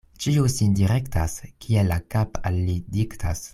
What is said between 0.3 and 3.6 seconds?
sin direktas, kiel la kap' al li diktas.